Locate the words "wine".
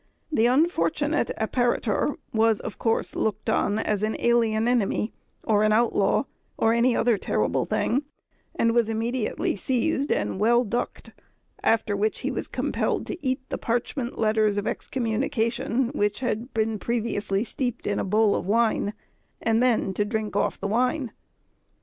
18.47-18.93, 20.67-21.11